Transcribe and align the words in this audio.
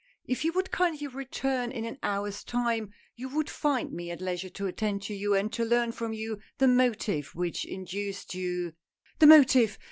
If 0.25 0.43
you 0.43 0.51
would 0.53 0.71
kindly 0.71 1.05
return 1.05 1.71
in 1.71 1.85
an 1.85 1.99
hour's 2.01 2.43
time, 2.43 2.91
you 3.15 3.29
would 3.29 3.51
find 3.51 3.91
me 3.91 4.09
at 4.09 4.19
leisure 4.19 4.49
to 4.49 4.65
attend 4.65 5.03
to 5.03 5.13
you, 5.13 5.35
and 5.35 5.53
to 5.53 5.63
learn 5.63 5.91
from 5.91 6.11
you 6.11 6.39
the 6.57 6.67
motive 6.67 7.35
which 7.35 7.65
induced 7.65 8.33
you 8.33 8.73
""The 9.19 9.27
motive 9.27 9.77